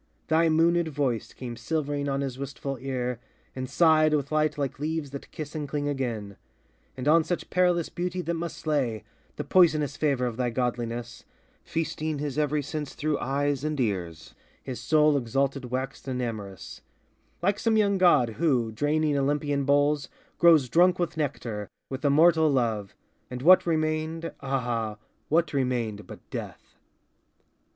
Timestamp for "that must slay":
8.23-9.03